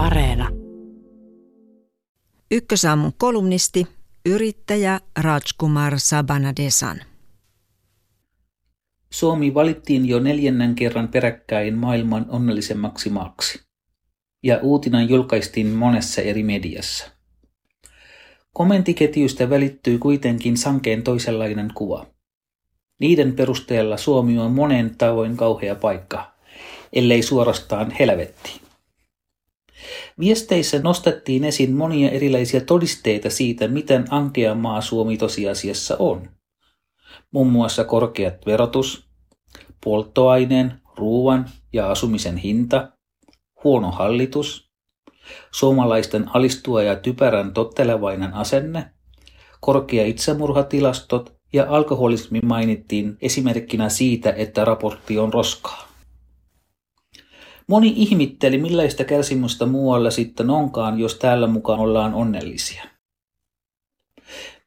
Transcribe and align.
Areena. 0.00 0.48
Ykkösaamun 2.50 3.12
kolumnisti, 3.18 3.86
yrittäjä 4.26 5.00
Rajkumar 5.18 5.98
Sabanadesan. 5.98 7.00
Suomi 9.10 9.54
valittiin 9.54 10.08
jo 10.08 10.18
neljännen 10.18 10.74
kerran 10.74 11.08
peräkkäin 11.08 11.74
maailman 11.74 12.26
onnellisemmaksi 12.28 13.10
maaksi. 13.10 13.60
Ja 14.42 14.58
uutinen 14.62 15.08
julkaistiin 15.08 15.66
monessa 15.66 16.22
eri 16.22 16.42
mediassa. 16.42 17.10
Kommentiketjuista 18.52 19.50
välittyy 19.50 19.98
kuitenkin 19.98 20.56
sankeen 20.56 21.02
toisenlainen 21.02 21.70
kuva. 21.74 22.06
Niiden 23.00 23.32
perusteella 23.32 23.96
Suomi 23.96 24.38
on 24.38 24.52
monen 24.52 24.96
tavoin 24.98 25.36
kauhea 25.36 25.74
paikka, 25.74 26.32
ellei 26.92 27.22
suorastaan 27.22 27.90
helvetti. 27.90 28.69
Viesteissä 30.20 30.78
nostettiin 30.78 31.44
esiin 31.44 31.72
monia 31.76 32.10
erilaisia 32.10 32.60
todisteita 32.60 33.30
siitä, 33.30 33.68
miten 33.68 34.04
ankea 34.10 34.54
maa 34.54 34.80
Suomi 34.80 35.16
tosiasiassa 35.16 35.96
on. 35.98 36.28
Muun 37.32 37.50
muassa 37.52 37.84
korkeat 37.84 38.46
verotus, 38.46 39.04
polttoaineen, 39.84 40.80
ruoan 40.96 41.50
ja 41.72 41.90
asumisen 41.90 42.36
hinta, 42.36 42.92
huono 43.64 43.90
hallitus, 43.90 44.70
suomalaisten 45.52 46.26
alistua 46.34 46.82
ja 46.82 46.96
typerän 46.96 47.52
tottelevainen 47.52 48.34
asenne, 48.34 48.90
korkea 49.60 50.06
itsemurhatilastot 50.06 51.34
ja 51.52 51.66
alkoholismi 51.68 52.40
mainittiin 52.44 53.16
esimerkkinä 53.22 53.88
siitä, 53.88 54.32
että 54.32 54.64
raportti 54.64 55.18
on 55.18 55.32
roskaa. 55.32 55.89
Moni 57.70 57.92
ihmitteli, 57.96 58.58
millaista 58.58 59.04
kärsimystä 59.04 59.66
muualla 59.66 60.10
sitten 60.10 60.50
onkaan, 60.50 60.98
jos 60.98 61.14
täällä 61.14 61.46
mukaan 61.46 61.80
ollaan 61.80 62.14
onnellisia. 62.14 62.84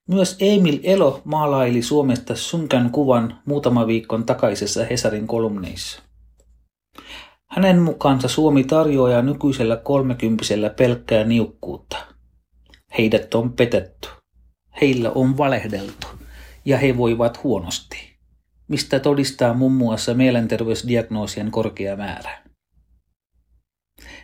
Myös 0.07 0.37
Emil 0.39 0.79
Elo 0.83 1.21
maalaili 1.23 1.81
Suomesta 1.81 2.35
synkän 2.35 2.89
kuvan 2.89 3.41
muutama 3.45 3.87
viikon 3.87 4.25
takaisessa 4.25 4.85
Hesarin 4.85 5.27
kolumneissa. 5.27 6.01
Hänen 7.49 7.81
mukaansa 7.81 8.27
Suomi 8.27 8.63
tarjoaa 8.63 9.21
nykyisellä 9.21 9.75
kolmekymppisellä 9.75 10.69
pelkkää 10.69 11.23
niukkuutta. 11.23 11.97
Heidät 12.97 13.33
on 13.33 13.53
petetty. 13.53 14.07
Heillä 14.81 15.11
on 15.11 15.37
valehdeltu 15.37 16.07
ja 16.65 16.77
he 16.77 16.97
voivat 16.97 17.43
huonosti, 17.43 18.17
mistä 18.67 18.99
todistaa 18.99 19.53
muun 19.53 19.73
muassa 19.73 20.13
mielenterveysdiagnoosien 20.13 21.51
korkea 21.51 21.95
määrä. 21.95 22.42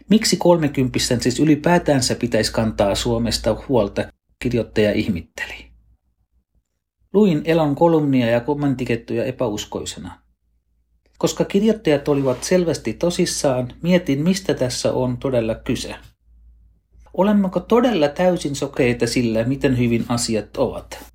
Miksi 0.10 0.38
kolmekymppisten 0.38 1.22
siis 1.22 1.40
ylipäätänsä 1.40 2.16
pitäisi 2.16 2.52
kantaa 2.52 2.96
Suomesta 2.96 3.58
huolta, 3.68 4.12
kirjoittaja 4.40 4.92
ihmitteli. 4.92 5.70
Luin 7.14 7.42
Elon 7.46 7.76
kolumnia 7.76 8.30
ja 8.30 8.40
kommentikettuja 8.40 9.24
epäuskoisena. 9.24 10.22
Koska 11.18 11.46
kirjoittajat 11.46 12.08
olivat 12.08 12.44
selvästi 12.44 12.94
tosissaan, 12.94 13.74
mietin 13.82 14.24
mistä 14.24 14.54
tässä 14.54 14.94
on 14.94 15.18
todella 15.18 15.56
kyse. 15.56 15.96
Olemmeko 17.14 17.60
todella 17.60 18.08
täysin 18.08 18.56
sokeita 18.56 19.08
sillä, 19.08 19.44
miten 19.44 19.78
hyvin 19.78 20.06
asiat 20.10 20.58
ovat? 20.58 21.09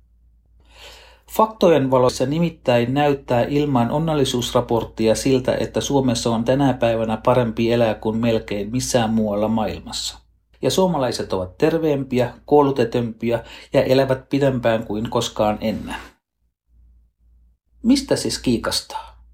Faktojen 1.35 1.91
valossa 1.91 2.25
nimittäin 2.25 2.93
näyttää 2.93 3.43
ilman 3.43 3.91
onnellisuusraporttia 3.91 5.15
siltä, 5.15 5.55
että 5.55 5.81
Suomessa 5.81 6.29
on 6.29 6.45
tänä 6.45 6.73
päivänä 6.73 7.17
parempi 7.17 7.71
elää 7.71 7.93
kuin 7.93 8.17
melkein 8.17 8.71
missään 8.71 9.09
muualla 9.09 9.47
maailmassa. 9.47 10.19
Ja 10.61 10.71
suomalaiset 10.71 11.33
ovat 11.33 11.57
terveempiä, 11.57 12.33
koulutetumpia 12.45 13.43
ja 13.73 13.83
elävät 13.83 14.29
pidempään 14.29 14.85
kuin 14.85 15.09
koskaan 15.09 15.57
ennen. 15.61 15.95
Mistä 17.83 18.15
siis 18.15 18.39
kiikastaa? 18.39 19.25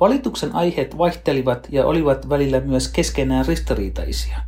Valituksen 0.00 0.54
aiheet 0.54 0.98
vaihtelivat 0.98 1.68
ja 1.70 1.86
olivat 1.86 2.28
välillä 2.28 2.60
myös 2.60 2.88
keskenään 2.88 3.46
ristiriitaisia. 3.46 4.38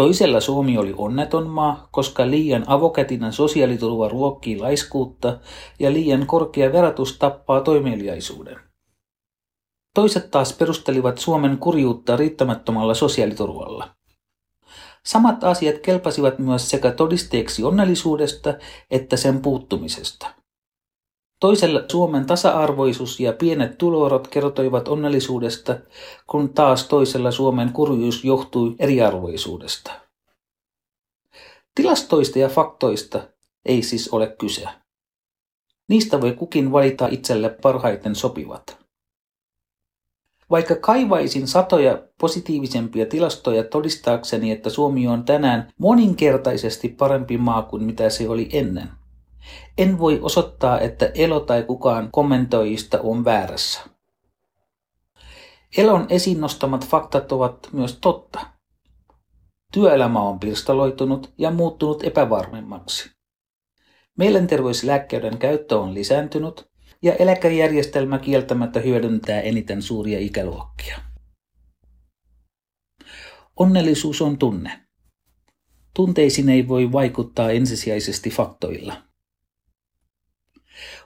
Toisella 0.00 0.40
Suomi 0.40 0.78
oli 0.78 0.94
onneton 0.96 1.46
maa, 1.46 1.88
koska 1.90 2.30
liian 2.30 2.64
avokätinen 2.66 3.32
sosiaaliturva 3.32 4.08
ruokkii 4.08 4.58
laiskuutta 4.58 5.38
ja 5.78 5.92
liian 5.92 6.26
korkea 6.26 6.72
verotus 6.72 7.18
tappaa 7.18 7.60
toimeliaisuuden. 7.60 8.60
Toiset 9.94 10.30
taas 10.30 10.52
perustelivat 10.52 11.18
Suomen 11.18 11.58
kurjuutta 11.58 12.16
riittämättömällä 12.16 12.94
sosiaaliturvalla. 12.94 13.88
Samat 15.06 15.44
asiat 15.44 15.78
kelpasivat 15.78 16.38
myös 16.38 16.70
sekä 16.70 16.90
todisteeksi 16.90 17.64
onnellisuudesta 17.64 18.54
että 18.90 19.16
sen 19.16 19.42
puuttumisesta. 19.42 20.39
Toisella 21.40 21.84
Suomen 21.90 22.26
tasa-arvoisuus 22.26 23.20
ja 23.20 23.32
pienet 23.32 23.78
tuloerot 23.78 24.28
kertoivat 24.28 24.88
onnellisuudesta, 24.88 25.76
kun 26.26 26.54
taas 26.54 26.88
toisella 26.88 27.30
Suomen 27.30 27.72
kurjuus 27.72 28.24
johtui 28.24 28.74
eriarvoisuudesta. 28.78 29.92
Tilastoista 31.74 32.38
ja 32.38 32.48
faktoista 32.48 33.22
ei 33.64 33.82
siis 33.82 34.08
ole 34.08 34.26
kyse. 34.38 34.68
Niistä 35.88 36.20
voi 36.20 36.32
kukin 36.32 36.72
valita 36.72 37.08
itselle 37.10 37.48
parhaiten 37.62 38.14
sopivat. 38.14 38.78
Vaikka 40.50 40.74
kaivaisin 40.74 41.48
satoja 41.48 42.02
positiivisempia 42.20 43.06
tilastoja 43.06 43.64
todistaakseni, 43.64 44.50
että 44.50 44.70
Suomi 44.70 45.08
on 45.08 45.24
tänään 45.24 45.72
moninkertaisesti 45.78 46.88
parempi 46.88 47.38
maa 47.38 47.62
kuin 47.62 47.84
mitä 47.84 48.10
se 48.10 48.28
oli 48.28 48.48
ennen, 48.52 48.99
en 49.78 49.98
voi 49.98 50.18
osoittaa, 50.22 50.80
että 50.80 51.10
Elo 51.14 51.40
tai 51.40 51.62
kukaan 51.62 52.08
kommentoijista 52.12 53.00
on 53.00 53.24
väärässä. 53.24 53.80
Elon 55.76 56.06
esiin 56.08 56.40
nostamat 56.40 56.86
faktat 56.86 57.32
ovat 57.32 57.68
myös 57.72 57.98
totta. 58.00 58.46
Työelämä 59.72 60.20
on 60.20 60.40
pirstaloitunut 60.40 61.32
ja 61.38 61.50
muuttunut 61.50 62.04
epävarmemmaksi. 62.04 63.10
Mielenterveyslääkkeiden 64.18 65.38
käyttö 65.38 65.78
on 65.78 65.94
lisääntynyt 65.94 66.70
ja 67.02 67.14
eläkejärjestelmä 67.14 68.18
kieltämättä 68.18 68.80
hyödyntää 68.80 69.40
eniten 69.40 69.82
suuria 69.82 70.18
ikäluokkia. 70.18 70.98
Onnellisuus 73.56 74.22
on 74.22 74.38
tunne. 74.38 74.80
Tunteisiin 75.94 76.48
ei 76.48 76.68
voi 76.68 76.92
vaikuttaa 76.92 77.50
ensisijaisesti 77.50 78.30
faktoilla. 78.30 79.09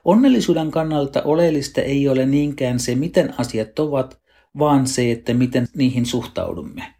Onnellisuuden 0.05 0.71
kannalta 0.71 1.23
oleellista 1.23 1.81
ei 1.81 2.09
ole 2.09 2.27
niinkään 2.27 2.81
se, 2.81 2.95
miten 2.95 3.35
asiat 3.41 3.79
ovat, 3.79 4.21
vaan 4.59 4.87
se, 4.87 5.13
että 5.13 5.35
miten 5.35 5.67
niihin 5.77 6.07
suhtaudumme. 6.07 6.95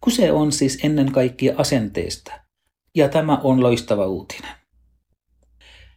Kuse 0.00 0.32
on 0.32 0.52
siis 0.52 0.78
ennen 0.84 1.12
kaikkea 1.12 1.54
asenteesta, 1.56 2.32
ja 2.94 3.08
tämä 3.08 3.40
on 3.42 3.62
loistava 3.62 4.06
uutinen. 4.06 4.50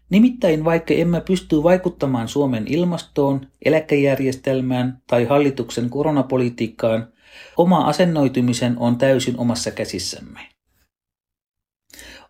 Nimittäin 0.10 0.66
vaikka 0.66 0.94
emme 0.94 1.22
pysty 1.22 1.64
vaikuttamaan 1.64 2.28
Suomen 2.28 2.68
ilmastoon, 2.68 3.48
eläkejärjestelmään 3.66 5.02
tai 5.08 5.26
hallituksen 5.26 5.90
koronapolitiikkaan, 5.90 7.14
oma 7.58 7.82
asennoitumisen 7.82 8.78
on 8.78 8.98
täysin 8.98 9.38
omassa 9.38 9.72
käsissämme. 9.72 10.59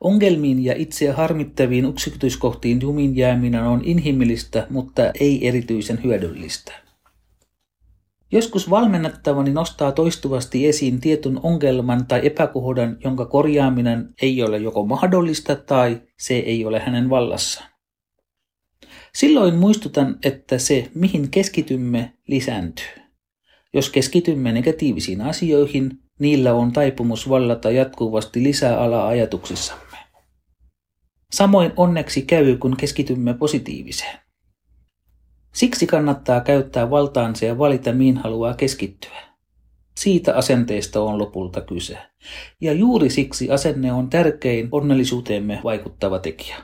Ongelmiin 0.02 0.64
ja 0.64 0.74
itseä 0.78 1.14
harmittaviin 1.14 1.86
yksityiskohtiin 1.86 2.82
jumin 2.82 3.16
jääminen 3.16 3.64
on 3.64 3.82
inhimillistä, 3.84 4.68
mutta 4.70 5.02
ei 5.20 5.48
erityisen 5.48 6.04
hyödyllistä. 6.04 6.74
Joskus 8.32 8.70
valmennettavani 8.70 9.52
nostaa 9.52 9.92
toistuvasti 9.92 10.68
esiin 10.68 11.02
tietyn 11.02 11.40
ongelman 11.44 12.06
tai 12.06 12.22
epäkohdan, 12.24 12.98
jonka 13.04 13.26
korjaaminen 13.26 14.14
ei 14.22 14.44
ole 14.44 14.58
joko 14.58 14.86
mahdollista 14.86 15.56
tai 15.56 16.02
se 16.20 16.34
ei 16.34 16.66
ole 16.66 16.80
hänen 16.80 17.10
vallassaan. 17.10 17.70
Silloin 19.16 19.56
muistutan, 19.56 20.18
että 20.24 20.58
se, 20.58 20.92
mihin 20.96 21.30
keskitymme, 21.32 22.14
lisääntyy. 22.28 22.86
Jos 23.74 23.90
keskitymme 23.90 24.52
negatiivisiin 24.52 25.22
asioihin, 25.22 25.92
niillä 26.20 26.54
on 26.54 26.72
taipumus 26.72 27.30
vallata 27.30 27.72
jatkuvasti 27.72 28.44
lisää 28.44 28.80
alaa 28.80 29.08
ajatuksissamme. 29.08 29.89
Samoin 31.40 31.74
onneksi 31.78 32.22
käy, 32.22 32.58
kun 32.58 32.78
keskitymme 32.78 33.34
positiiviseen. 33.34 34.20
Siksi 35.54 35.88
kannattaa 35.88 36.42
käyttää 36.42 36.90
valtaansa 36.90 37.46
ja 37.46 37.58
valita, 37.58 37.94
mihin 37.94 38.18
haluaa 38.18 38.54
keskittyä. 38.54 39.18
Siitä 39.98 40.36
asenteesta 40.36 41.02
on 41.02 41.18
lopulta 41.18 41.62
kyse. 41.62 41.98
Ja 42.62 42.74
juuri 42.74 43.10
siksi 43.10 43.52
asenne 43.52 43.94
on 43.94 44.10
tärkein 44.10 44.70
onnellisuuteemme 44.72 45.60
vaikuttava 45.64 46.20
tekijä. 46.20 46.58